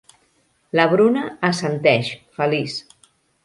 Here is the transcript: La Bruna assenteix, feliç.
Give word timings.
La 0.79 0.85
Bruna 0.93 1.25
assenteix, 1.51 2.11
feliç. 2.41 2.83